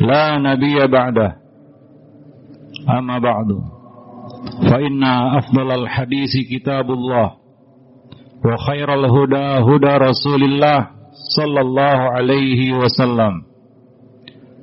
[0.00, 1.36] لا نبي بعده
[2.98, 3.46] أما بعد
[4.70, 5.04] فإن
[5.38, 7.32] أفضل الحديث كتاب الله
[8.44, 10.86] وخير الهدى هدى رسول الله
[11.36, 13.32] صلى الله عليه وسلم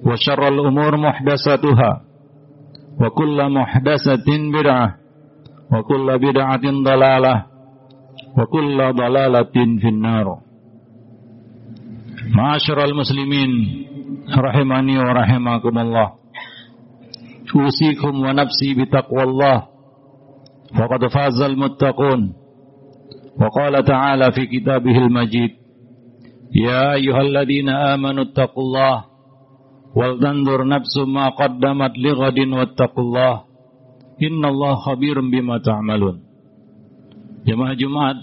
[0.05, 2.01] وشر الأمور محدثاتها
[3.01, 4.95] وكل محدثة بدعة
[5.73, 7.45] وكل بدعة ضلالة
[8.37, 10.37] وكل ضلالة في النار
[12.35, 13.49] معاشر المسلمين
[14.28, 16.08] rahimani wa rahimakumullah.
[17.54, 19.70] Usikum wa nafsi bitaqwallah.
[20.74, 22.34] Faqad fazal muttaqun.
[23.38, 25.54] Wa qala ta'ala fi kitabihil majid.
[26.50, 29.06] Ya ayyuhalladhina amanu attaqullah.
[29.94, 33.46] Wal tanzur nafsu ma qaddamat lighadin wattaqullah.
[34.18, 36.26] Innallaha khabirun bima taamalun.
[37.44, 38.16] Jemaah Jumat,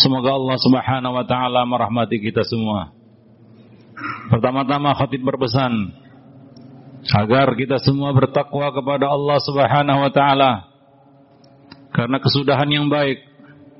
[0.00, 3.01] semoga Allah Subhanahu wa taala merahmati kita semua.
[4.30, 5.92] Pertama-tama khatib berpesan
[7.10, 10.52] agar kita semua bertakwa kepada Allah Subhanahu wa taala.
[11.92, 13.20] Karena kesudahan yang baik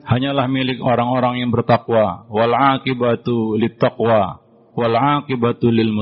[0.05, 2.29] hanyalah milik orang-orang yang bertakwa.
[2.29, 4.43] Wal aqibatu littaqwa
[4.77, 5.93] wal aqibatu lil.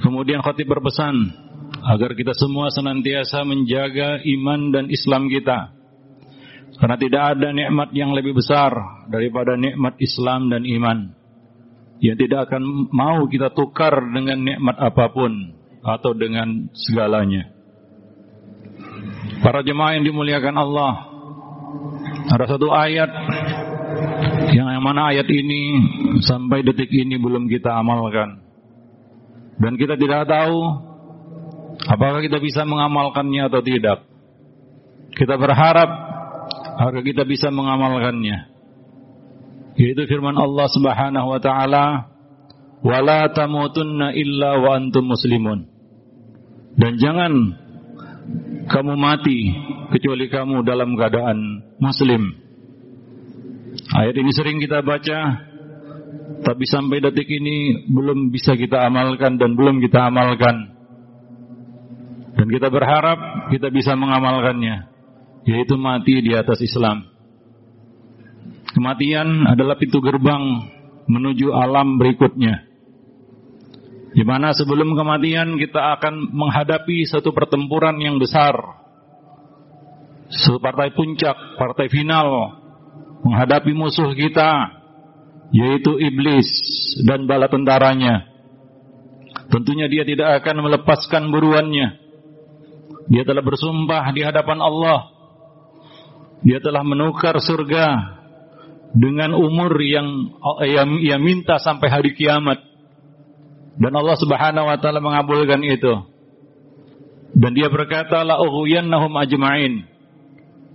[0.00, 1.16] Kemudian khatib berpesan
[1.80, 5.74] agar kita semua senantiasa menjaga iman dan Islam kita.
[6.80, 8.72] Karena tidak ada nikmat yang lebih besar
[9.12, 11.19] daripada nikmat Islam dan iman.
[12.00, 15.32] Yang tidak akan mau kita tukar dengan nikmat apa pun
[15.84, 17.52] atau dengan segalanya.
[19.40, 20.92] Para jemaah yang dimuliakan Allah,
[22.28, 23.08] ada satu ayat
[24.52, 25.76] yang mana ayat ini
[26.24, 28.40] sampai detik ini belum kita amalkan.
[29.60, 30.56] Dan kita tidak tahu
[31.84, 34.08] apakah kita bisa mengamalkannya atau tidak.
[35.12, 35.90] Kita berharap
[36.80, 38.49] agar kita bisa mengamalkannya.
[39.78, 41.84] Yaitu firman Allah Subhanahu wa taala,
[42.82, 45.68] "Wala tamutunna illa wa antum muslimun."
[46.78, 47.32] Dan jangan
[48.70, 49.50] kamu mati
[49.90, 51.38] kecuali kamu dalam keadaan
[51.82, 52.22] muslim.
[53.90, 55.18] Ayat ini sering kita baca,
[56.46, 60.78] tapi sampai detik ini belum bisa kita amalkan dan belum kita amalkan.
[62.38, 64.88] Dan kita berharap kita bisa mengamalkannya
[65.44, 67.09] yaitu mati di atas Islam.
[68.70, 70.42] Kematian adalah pintu gerbang
[71.10, 72.70] menuju alam berikutnya.
[74.10, 78.54] Di mana sebelum kematian kita akan menghadapi satu pertempuran yang besar.
[80.30, 82.58] Satu partai puncak, partai final
[83.26, 84.78] menghadapi musuh kita
[85.50, 86.46] yaitu iblis
[87.02, 88.30] dan bala tentaranya.
[89.50, 91.98] Tentunya dia tidak akan melepaskan buruannya.
[93.10, 95.20] Dia telah bersumpah di hadapan Allah
[96.40, 98.16] dia telah menukar surga
[98.90, 100.34] dengan umur yang
[100.66, 102.58] yang ia minta sampai hari kiamat.
[103.80, 106.04] Dan Allah Subhanahu wa taala mengabulkan itu.
[107.32, 109.86] Dan dia berkata la ughwiyannahum ajma'in.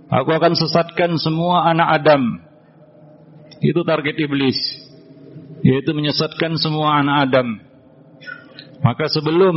[0.08, 2.22] Aku akan sesatkan semua anak Adam.
[3.60, 4.58] Itu target iblis.
[5.62, 7.48] Yaitu menyesatkan semua anak Adam.
[8.80, 9.54] Maka sebelum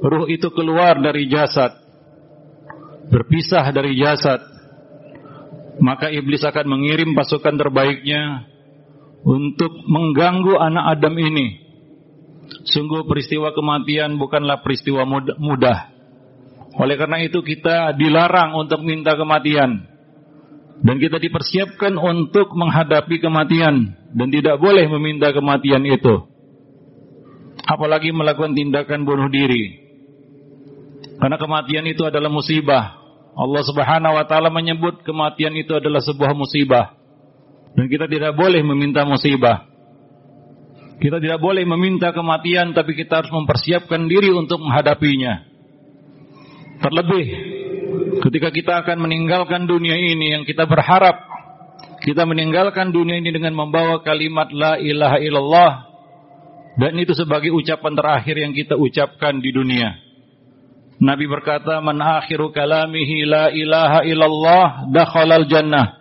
[0.00, 1.76] ruh itu keluar dari jasad,
[3.12, 4.40] berpisah dari jasad,
[5.80, 8.44] maka iblis akan mengirim pasukan terbaiknya
[9.24, 11.68] untuk mengganggu anak Adam ini.
[12.68, 15.08] Sungguh peristiwa kematian bukanlah peristiwa
[15.38, 15.78] mudah.
[16.76, 19.88] Oleh karena itu kita dilarang untuk minta kematian.
[20.80, 23.96] Dan kita dipersiapkan untuk menghadapi kematian.
[24.12, 26.28] Dan tidak boleh meminta kematian itu.
[27.64, 29.78] Apalagi melakukan tindakan bunuh diri.
[31.20, 32.99] Karena kematian itu adalah musibah.
[33.34, 36.98] Allah Subhanahu wa taala menyebut kematian itu adalah sebuah musibah.
[37.74, 39.70] Dan kita tidak boleh meminta musibah.
[41.00, 45.48] Kita tidak boleh meminta kematian tapi kita harus mempersiapkan diri untuk menghadapinya.
[46.80, 47.26] Terlebih
[48.20, 51.30] ketika kita akan meninggalkan dunia ini yang kita berharap
[52.00, 55.72] kita meninggalkan dunia ini dengan membawa kalimat la ilaha illallah
[56.80, 60.09] dan itu sebagai ucapan terakhir yang kita ucapkan di dunia.
[61.00, 66.00] Nabi berkata, "Man akhiru kalamihi la ilaha illallah dakhalal jannah."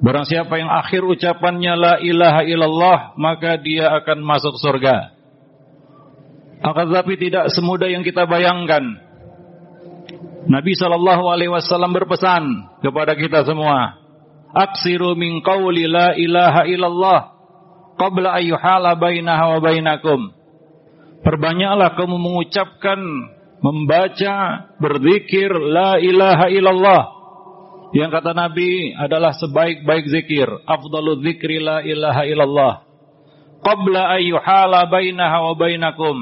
[0.00, 5.12] Barang siapa yang akhir ucapannya la ilaha illallah, maka dia akan masuk surga.
[6.60, 8.84] Akan tetapi tidak semudah yang kita bayangkan.
[10.48, 12.44] Nabi Shallallahu Alaihi Wasallam berpesan
[12.80, 14.00] kepada kita semua,
[14.56, 17.20] aksiru min qawli la ilaha illallah
[18.00, 20.32] qabla ayyuhala bainaha wa bainakum.
[21.20, 23.00] Perbanyaklah kamu mengucapkan,
[23.60, 27.02] membaca, berzikir la ilaha illallah.
[27.90, 30.48] Yang kata Nabi adalah sebaik-baik zikir.
[30.64, 32.74] Afdalu zikri la ilaha illallah.
[33.60, 36.16] Qabla ayyuhala bainaha wa bainakum.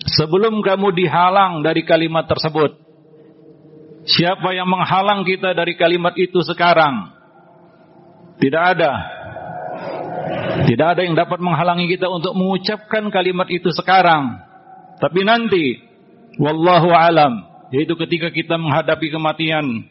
[0.00, 2.80] Sebelum kamu dihalang dari kalimat tersebut.
[4.08, 7.12] Siapa yang menghalang kita dari kalimat itu sekarang?
[8.40, 8.92] Tidak ada.
[10.64, 14.40] Tidak ada yang dapat menghalangi kita untuk mengucapkan kalimat itu sekarang.
[14.96, 15.89] Tapi nanti,
[16.36, 19.88] wallahu alam, yaitu ketika kita menghadapi kematian.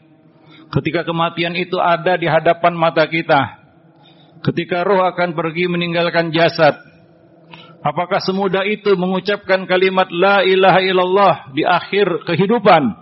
[0.70, 3.58] Ketika kematian itu ada di hadapan mata kita.
[4.40, 6.78] Ketika roh akan pergi meninggalkan jasad.
[7.80, 12.92] Apakah semudah itu mengucapkan kalimat la ilaha illallah di akhir kehidupan?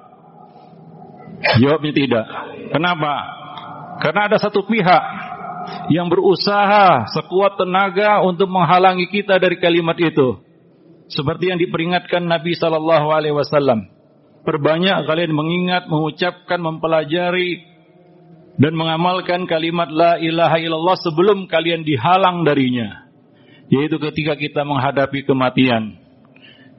[1.61, 2.27] Jawabnya tidak.
[2.73, 3.15] Kenapa?
[3.99, 5.03] Karena ada satu pihak
[5.91, 10.48] yang berusaha sekuat tenaga untuk menghalangi kita dari kalimat itu.
[11.09, 13.89] Seperti yang diperingatkan Nabi sallallahu alaihi wasallam.
[14.45, 17.65] Perbanyak kalian mengingat, mengucapkan, mempelajari
[18.61, 23.09] dan mengamalkan kalimat la ilaha illallah sebelum kalian dihalang darinya.
[23.73, 25.97] Yaitu ketika kita menghadapi kematian.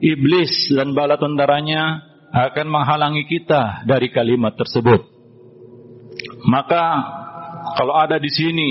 [0.00, 2.00] Iblis dan bala tentaranya
[2.30, 5.02] akan menghalangi kita dari kalimat tersebut.
[6.46, 6.84] Maka
[7.76, 8.70] kalau ada di sini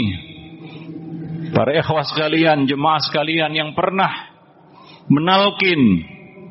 [1.54, 4.29] para ikhwas sekalian, jemaah sekalian yang pernah
[5.10, 5.82] menalkin,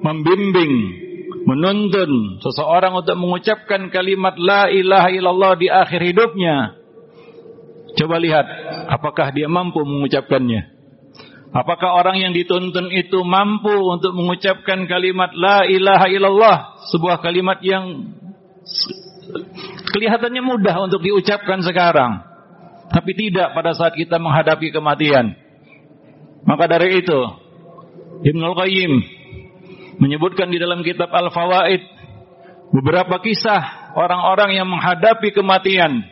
[0.05, 0.75] membimbing,
[1.47, 6.77] menuntun seseorang untuk mengucapkan kalimat la ilaha illallah di akhir hidupnya.
[7.99, 8.47] Coba lihat
[8.93, 10.77] apakah dia mampu mengucapkannya.
[11.49, 16.57] Apakah orang yang dituntun itu mampu untuk mengucapkan kalimat la ilaha illallah,
[16.93, 18.13] sebuah kalimat yang
[19.97, 22.29] kelihatannya mudah untuk diucapkan sekarang
[22.89, 25.37] tapi tidak pada saat kita menghadapi kematian.
[26.49, 27.21] Maka dari itu,
[28.23, 28.93] Ibnul Qayyim
[30.03, 31.83] menyebutkan di dalam kitab Al-Fawaid
[32.75, 36.03] beberapa kisah orang-orang yang menghadapi kematian.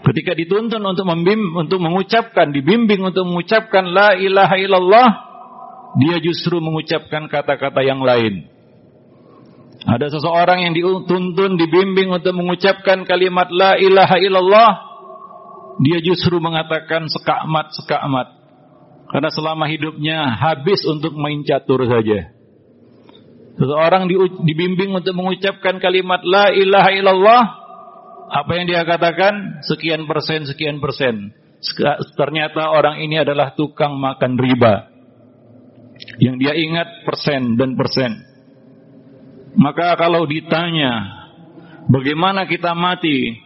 [0.00, 5.08] Ketika dituntun untuk membim, untuk mengucapkan, dibimbing untuk mengucapkan la ilaha illallah,
[5.98, 8.46] dia justru mengucapkan kata-kata yang lain.
[9.80, 14.70] Ada seseorang yang dituntun, dibimbing untuk mengucapkan kalimat la ilaha illallah,
[15.82, 18.39] dia justru mengatakan sekakmat sekakmat
[19.10, 22.30] karena selama hidupnya habis untuk main catur saja.
[23.58, 24.08] Seseorang
[24.46, 27.42] dibimbing untuk mengucapkan kalimat la ilaha illallah,
[28.30, 31.34] apa yang dia katakan sekian persen sekian persen.
[32.16, 34.88] Ternyata orang ini adalah tukang makan riba.
[36.16, 38.16] Yang dia ingat persen dan persen.
[39.60, 41.20] Maka kalau ditanya
[41.92, 43.36] bagaimana kita mati,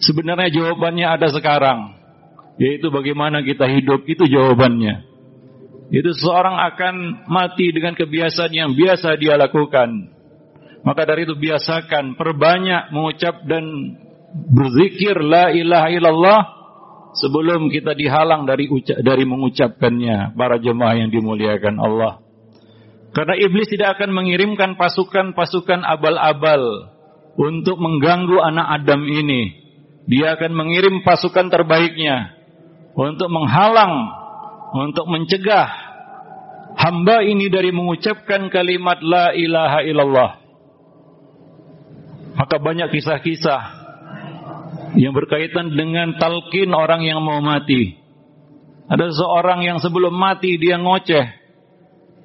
[0.00, 1.99] Sebenarnya jawabannya ada sekarang.
[2.60, 5.08] Yaitu bagaimana kita hidup, itu jawabannya.
[5.88, 10.12] Itu seseorang akan mati dengan kebiasaan yang biasa dia lakukan.
[10.84, 13.64] Maka dari itu biasakan, perbanyak mengucap dan
[14.30, 16.40] berzikir la ilaha illallah
[17.18, 22.22] sebelum kita dihalang dari uca dari mengucapkannya para jemaah yang dimuliakan Allah.
[23.10, 26.94] Karena iblis tidak akan mengirimkan pasukan-pasukan abal-abal
[27.34, 29.58] untuk mengganggu anak Adam ini.
[30.06, 32.39] Dia akan mengirim pasukan terbaiknya
[33.00, 34.12] untuk menghalang,
[34.76, 35.72] untuk mencegah
[36.76, 40.30] hamba ini dari mengucapkan kalimat la ilaha illallah.
[42.36, 43.62] Maka banyak kisah-kisah
[45.00, 47.96] yang berkaitan dengan talqin orang yang mau mati.
[48.90, 51.26] Ada seorang yang sebelum mati dia ngoceh.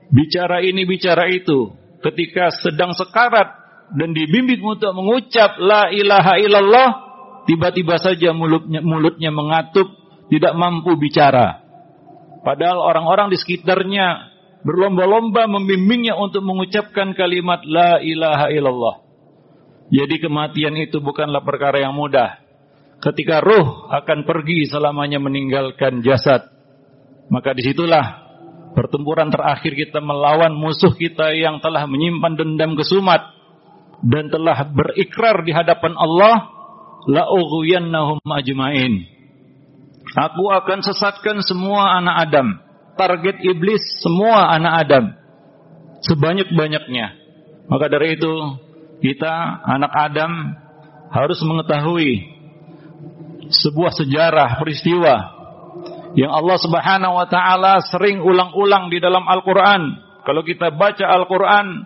[0.09, 1.73] Bicara ini, bicara itu.
[2.01, 3.47] Ketika sedang sekarat
[3.97, 6.89] dan dibimbing untuk mengucap la ilaha illallah,
[7.49, 10.04] tiba-tiba saja mulutnya, mulutnya mengatup,
[10.37, 11.63] tidak mampu bicara.
[12.45, 18.95] Padahal orang-orang di sekitarnya berlomba-lomba membimbingnya untuk mengucapkan kalimat la ilaha illallah.
[19.93, 22.41] Jadi kematian itu bukanlah perkara yang mudah.
[23.01, 26.41] Ketika ruh akan pergi selamanya meninggalkan jasad,
[27.29, 28.25] maka di situlah
[28.73, 33.31] pertempuran terakhir kita melawan musuh kita yang telah menyimpan dendam kesumat
[34.01, 36.49] dan telah berikrar di hadapan Allah
[37.05, 37.29] la
[38.41, 39.14] ajmain.
[40.15, 42.47] Aku akan sesatkan semua anak Adam.
[42.95, 45.05] Target iblis semua anak Adam.
[46.07, 47.07] Sebanyak-banyaknya.
[47.67, 48.33] Maka dari itu
[49.03, 50.31] kita anak Adam
[51.11, 52.31] harus mengetahui
[53.51, 55.35] sebuah sejarah peristiwa
[56.15, 61.85] yang Allah Subhanahu wa taala sering ulang-ulang di dalam Al-Qur'an Kalau kita baca Al-Quran,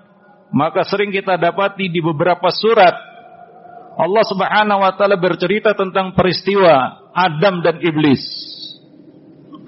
[0.56, 2.96] maka sering kita dapati di beberapa surat
[4.00, 8.22] Allah Subhanahu wa taala bercerita tentang peristiwa Adam dan iblis.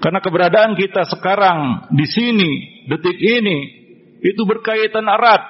[0.02, 2.50] Karena keberadaan kita sekarang di sini,
[2.90, 3.58] detik ini
[4.18, 5.42] itu berkaitan erat,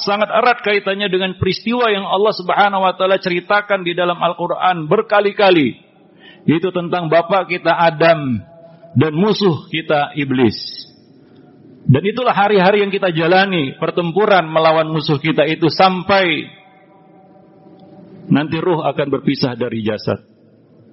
[0.00, 5.76] sangat erat kaitannya dengan peristiwa yang Allah Subhanahu wa taala ceritakan di dalam Al-Qur'an berkali-kali.
[6.48, 8.40] Itu tentang bapak kita Adam
[8.96, 10.56] dan musuh kita iblis.
[11.88, 16.48] Dan itulah hari-hari yang kita jalani, pertempuran melawan musuh kita itu sampai
[18.28, 20.37] nanti ruh akan berpisah dari jasad.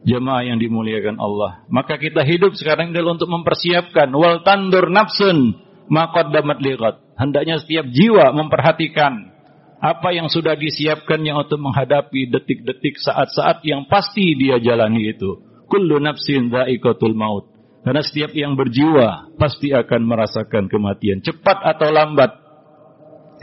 [0.06, 1.66] Jemaah yang dimuliakan Allah.
[1.66, 5.58] Maka kita hidup sekarang adalah untuk mempersiapkan wal tandur nafsun
[5.90, 6.96] maqaddamat liqat.
[7.18, 9.34] Hendaknya setiap jiwa memperhatikan
[9.82, 15.42] apa yang sudah disiapkannya untuk menghadapi detik-detik saat-saat yang pasti dia jalani itu.
[15.66, 17.50] Kullu nafsin dha'iqatul maut.
[17.86, 21.22] Karena setiap yang berjiwa pasti akan merasakan kematian.
[21.22, 22.34] Cepat atau lambat.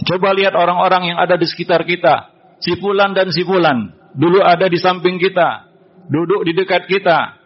[0.03, 2.35] Coba lihat orang-orang yang ada di sekitar kita.
[2.59, 3.95] Sipulan dan sipulan.
[4.19, 5.72] Dulu ada di samping kita.
[6.13, 7.41] Duduk di dekat kita.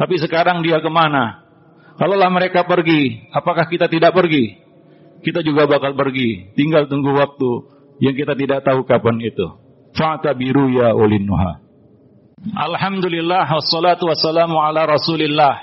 [0.00, 1.44] Tapi sekarang dia ke mana?
[1.96, 4.56] Kalaulah mereka pergi, apakah kita tidak pergi?
[5.24, 6.52] Kita juga bakal pergi.
[6.52, 7.50] Tinggal tunggu waktu
[8.04, 9.48] yang kita tidak tahu kapan itu.
[9.96, 11.64] Fa'ta biru ya ulin nuha.
[12.52, 15.56] Alhamdulillah wassalatu wassalamu ala rasulillah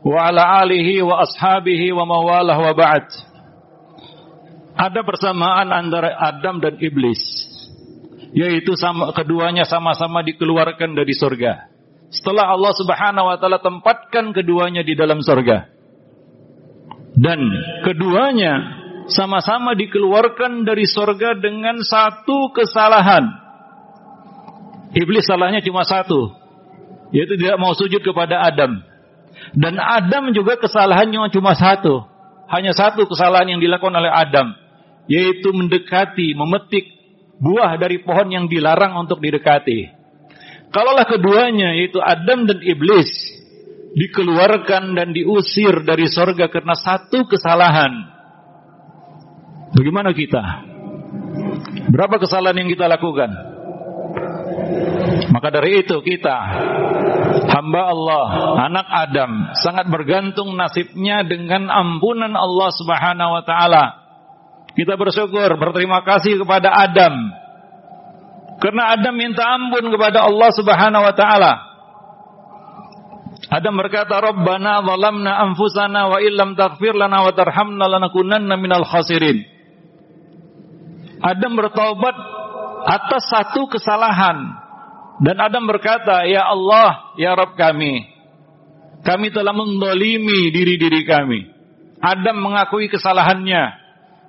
[0.00, 3.06] wa ala alihi wa ashabihi wa mawalah wa ba'd.
[4.72, 7.20] Ada persamaan antara Adam dan iblis.
[8.32, 11.68] Yaitu sama keduanya sama-sama dikeluarkan dari surga.
[12.12, 15.68] Setelah Allah Subhanahu wa taala tempatkan keduanya di dalam surga.
[17.12, 17.40] Dan
[17.84, 18.52] keduanya
[19.08, 23.24] sama-sama dikeluarkan dari surga dengan satu kesalahan.
[24.92, 26.32] Iblis salahnya cuma satu,
[27.12, 28.84] yaitu tidak mau sujud kepada Adam.
[29.56, 32.04] Dan Adam juga kesalahannya cuma satu.
[32.52, 34.52] Hanya satu kesalahan yang dilakukan oleh Adam.
[35.08, 37.01] Yaitu mendekati, memetik
[37.42, 39.90] buah dari pohon yang dilarang untuk didekati.
[40.70, 43.10] Kalaulah keduanya yaitu Adam dan Iblis
[43.92, 47.92] dikeluarkan dan diusir dari sorga karena satu kesalahan.
[49.76, 50.40] Bagaimana kita?
[51.92, 53.30] Berapa kesalahan yang kita lakukan?
[55.32, 56.36] Maka dari itu kita
[57.52, 58.26] hamba Allah,
[58.68, 59.30] anak Adam,
[59.60, 64.01] sangat bergantung nasibnya dengan ampunan Allah Subhanahu wa taala.
[64.72, 67.12] Kita bersyukur, berterima kasih kepada Adam.
[68.62, 71.52] Karena Adam minta ampun kepada Allah Subhanahu wa taala.
[73.52, 79.44] Adam berkata, "Rabbana zalamna anfusana wa illam taghfir lana wa tarhamna lanakunanna minal khasirin."
[81.20, 82.16] Adam bertobat
[82.88, 84.62] atas satu kesalahan
[85.22, 88.08] dan Adam berkata, Ya Allah, Ya Rabb kami,
[89.06, 91.46] kami telah mendolimi diri-diri kami.
[92.02, 93.81] Adam mengakui kesalahannya.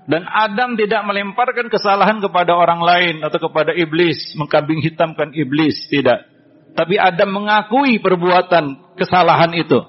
[0.04, 6.28] Dan Adam tidak melemparkan kesalahan kepada orang lain atau kepada iblis, mengkambing hitamkan iblis, tidak.
[6.76, 9.80] Tapi Adam mengakui perbuatan kesalahan itu.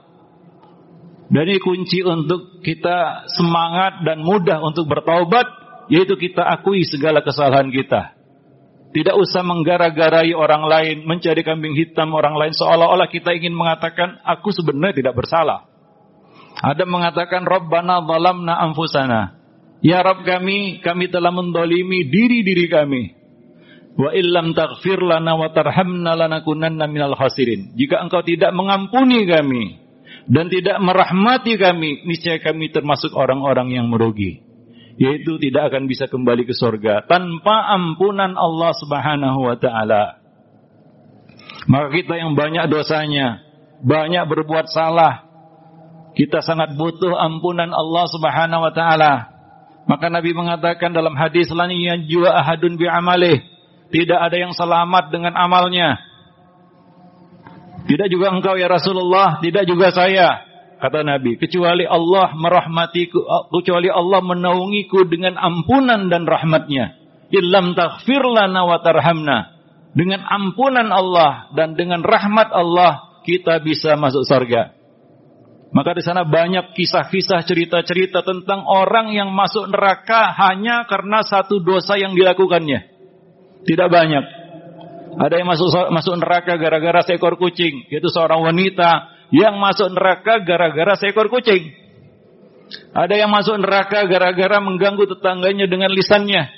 [1.34, 5.46] Dan ini kunci untuk kita semangat dan mudah untuk bertaubat,
[5.90, 8.14] yaitu kita akui segala kesalahan kita.
[8.94, 14.54] Tidak usah menggara-garai orang lain, mencari kambing hitam orang lain seolah-olah kita ingin mengatakan aku
[14.54, 15.66] sebenarnya tidak bersalah.
[16.62, 19.43] Ada mengatakan Rabbana zalamna anfusana.
[19.84, 23.02] Ya Rabb kami, kami telah mendolimi diri-diri kami.
[23.94, 27.76] Wa illam taghfir lana wa tarhamna lanakunanna minal khasirin.
[27.76, 29.84] Jika engkau tidak mengampuni kami
[30.24, 34.44] dan tidak merahmati kami, niscaya kami termasuk orang-orang yang merugi
[34.94, 40.22] yaitu tidak akan bisa kembali ke surga tanpa ampunan Allah Subhanahu wa taala.
[41.66, 43.42] Maka kita yang banyak dosanya,
[43.82, 45.26] banyak berbuat salah,
[46.14, 49.33] kita sangat butuh ampunan Allah Subhanahu wa taala.
[49.84, 53.44] Maka Nabi mengatakan dalam hadis lain jua ahadun bi amalih,
[53.92, 56.00] tidak ada yang selamat dengan amalnya.
[57.84, 60.40] Tidak juga engkau ya Rasulullah, tidak juga saya
[60.84, 66.96] kata Nabi, kecuali Allah merahmatiku, kecuali Allah menaungiku dengan ampunan dan rahmatnya.
[67.32, 68.78] Illam taghfir lana wa.
[69.94, 74.74] Dengan ampunan Allah dan dengan rahmat Allah kita bisa masuk surga.
[75.74, 81.98] Maka di sana banyak kisah-kisah cerita-cerita tentang orang yang masuk neraka hanya karena satu dosa
[81.98, 82.94] yang dilakukannya.
[83.66, 84.24] Tidak banyak.
[85.18, 90.94] Ada yang masuk masuk neraka gara-gara seekor kucing, yaitu seorang wanita yang masuk neraka gara-gara
[90.94, 91.74] seekor kucing.
[92.94, 96.54] Ada yang masuk neraka gara-gara mengganggu tetangganya dengan lisannya.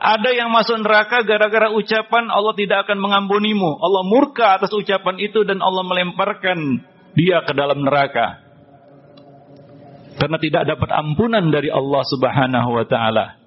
[0.00, 3.76] Ada yang masuk neraka gara-gara ucapan Allah tidak akan mengampunimu.
[3.76, 6.80] Allah murka atas ucapan itu dan Allah melemparkan
[7.16, 8.48] dia ke dalam neraka.
[10.18, 13.38] karena tidak dapat ampunan dari Allah Subhanahu wa taala.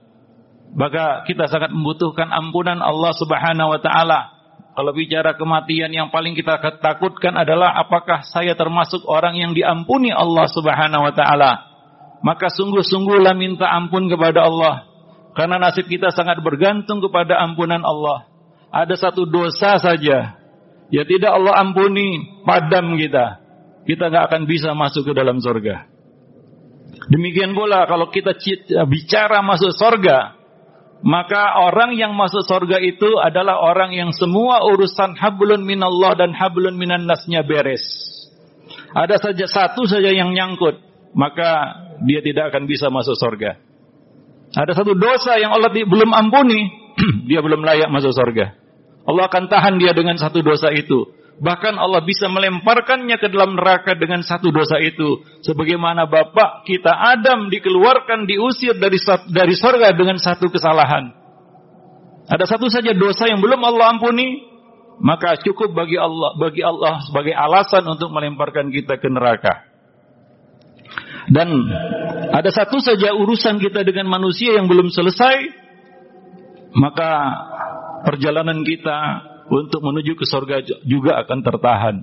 [0.72, 4.20] Maka kita sangat membutuhkan ampunan Allah Subhanahu wa taala.
[4.72, 10.48] Kalau bicara kematian yang paling kita takutkan adalah apakah saya termasuk orang yang diampuni Allah
[10.48, 11.52] Subhanahu wa taala.
[12.24, 14.88] Maka sungguh-sungguhlah minta ampun kepada Allah.
[15.36, 18.32] Karena nasib kita sangat bergantung kepada ampunan Allah.
[18.72, 20.40] Ada satu dosa saja.
[20.88, 23.44] Ya tidak Allah ampuni, padam kita.
[23.88, 25.90] Kita nggak akan bisa masuk ke dalam surga.
[27.10, 28.38] Demikian pula kalau kita
[28.86, 30.38] bicara masuk surga,
[31.02, 36.78] maka orang yang masuk surga itu adalah orang yang semua urusan hablun minallah dan hablun
[36.78, 37.82] minan nasnya beres.
[38.94, 40.78] Ada saja satu saja yang nyangkut,
[41.18, 43.58] maka dia tidak akan bisa masuk surga.
[44.52, 46.70] Ada satu dosa yang Allah belum ampuni,
[47.30, 48.54] dia belum layak masuk surga.
[49.08, 51.10] Allah akan tahan dia dengan satu dosa itu.
[51.42, 55.26] Bahkan Allah bisa melemparkannya ke dalam neraka dengan satu dosa itu.
[55.42, 59.02] Sebagaimana bapak kita Adam dikeluarkan, diusir dari
[59.34, 61.10] dari sorga dengan satu kesalahan.
[62.30, 64.46] Ada satu saja dosa yang belum Allah ampuni,
[65.02, 69.66] maka cukup bagi Allah bagi Allah sebagai alasan untuk melemparkan kita ke neraka.
[71.26, 71.50] Dan
[72.38, 75.38] ada satu saja urusan kita dengan manusia yang belum selesai,
[76.78, 77.10] maka
[78.06, 81.96] perjalanan kita untuk menuju ke surga juga akan tertahan.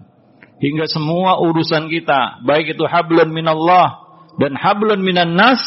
[0.61, 4.05] Hingga semua urusan kita, baik itu hablun minallah
[4.37, 5.63] dan hablun minan nas,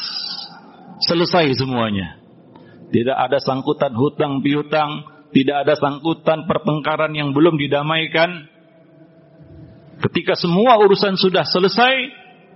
[1.01, 2.21] selesai semuanya.
[2.93, 8.51] Tidak ada sangkutan hutang piutang, tidak ada sangkutan pertengkaran yang belum didamaikan.
[10.05, 11.93] Ketika semua urusan sudah selesai,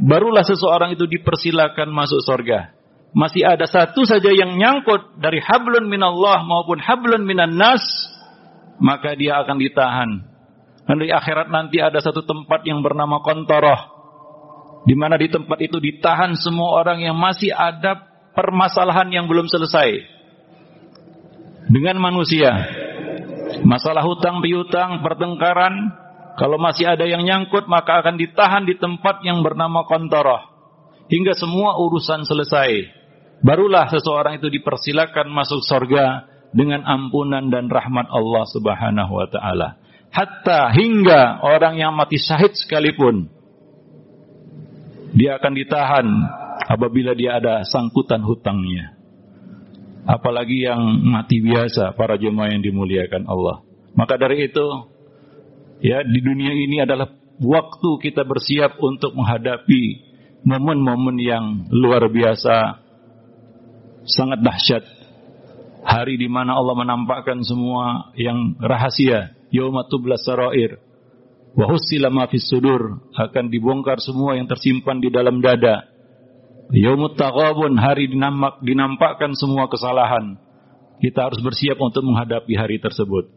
[0.04, 2.76] barulah seseorang itu dipersilakan masuk surga.
[3.16, 8.12] Masih ada satu saja yang nyangkut dari hablun minallah maupun hablun minan nas,
[8.80, 10.10] maka dia akan ditahan.
[10.86, 13.96] Dan di akhirat nanti ada satu tempat yang bernama kontoroh.
[14.86, 18.06] Di mana di tempat itu ditahan semua orang yang masih ada
[18.38, 19.98] permasalahan yang belum selesai.
[21.66, 22.54] Dengan manusia.
[23.66, 25.74] Masalah hutang piutang, pertengkaran.
[26.38, 30.54] Kalau masih ada yang nyangkut maka akan ditahan di tempat yang bernama kontoroh.
[31.10, 32.86] Hingga semua urusan selesai.
[33.42, 39.76] Barulah seseorang itu dipersilakan masuk sorga dengan ampunan dan rahmat Allah Subhanahu wa taala.
[40.16, 43.28] Hatta hingga orang yang mati syahid sekalipun
[45.12, 46.08] dia akan ditahan
[46.72, 48.96] apabila dia ada sangkutan hutangnya.
[50.08, 53.66] Apalagi yang mati biasa para jemaah yang dimuliakan Allah.
[53.98, 54.64] Maka dari itu
[55.84, 59.84] ya di dunia ini adalah waktu kita bersiap untuk menghadapi
[60.46, 62.86] momen-momen yang luar biasa
[64.06, 64.84] sangat dahsyat
[65.86, 70.82] hari di mana Allah menampakkan semua yang rahasia, yaumatublas sarair.
[71.56, 75.88] Wa husila ma fis sudur, akan dibongkar semua yang tersimpan di dalam dada.
[76.74, 80.36] Yaumut taghabun, hari dinampak, dinampakkan semua kesalahan.
[81.00, 83.30] Kita harus bersiap untuk menghadapi hari tersebut.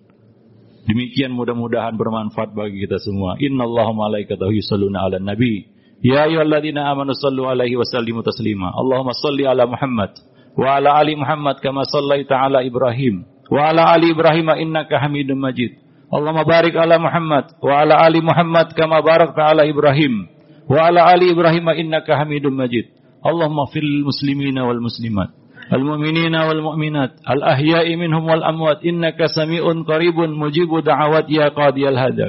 [0.88, 3.37] Demikian mudah-mudahan bermanfaat bagi kita semua.
[3.37, 5.68] Innallaha malaikatahu yusalluna 'alan nabi.
[6.00, 8.72] Ya ayyuhalladzina amanu sallu alaihi wa sallimu taslima.
[8.72, 10.16] Allahumma salli ala Muhammad
[10.58, 15.78] wa ala ali Muhammad kama sallaita ala Ibrahim wa ala ali Ibrahim innaka Hamidum Majid.
[16.13, 20.30] Allahumma barik ala Muhammad wa ala ali Muhammad kama barakta ala Ibrahim
[20.69, 22.93] wa ala ali Ibrahim innaka Hamidum Majid.
[23.26, 31.28] Allahumma fil muslimina wal muslimat المؤمنين والمؤمنات الأحياء منهم والأموات إنك سميع قريب مجيب دعوات
[31.32, 32.28] يا قاضي الهدى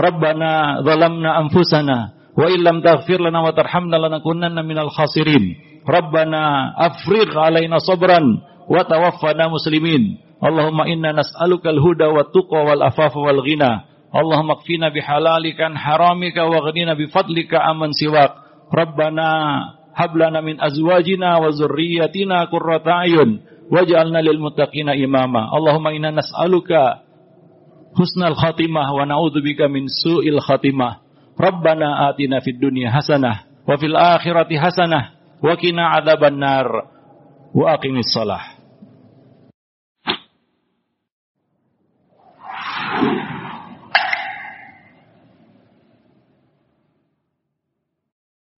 [0.00, 1.98] ربنا ظلمنا أنفسنا
[2.38, 5.44] وإن لم تغفر لنا وترحمنا لنكونن من الخاسرين
[5.85, 10.17] Rabbana afriq alaina sabran wa tawaffana muslimin.
[10.41, 13.85] Allahumma inna nas'aluka al-huda wa tuqa wal afafa wal ghina.
[14.09, 18.33] Allahumma kfina bihalalika haramika wa ghnina bifadlika aman siwak.
[18.73, 19.29] Rabbana
[19.93, 25.53] hablana min azwajina wa zurriyyatina qurrata ayun waj'alna lil muttaqina imama.
[25.53, 27.05] Allahumma inna nas'aluka
[27.95, 30.99] husnal khatimah wa na'udzubika min su'il khatimah.
[31.39, 36.67] Rabbana atina fid dunya hasanah wa fil akhirati hasanah wa qina adzabannar.
[37.55, 38.54] Wa aqimis shalah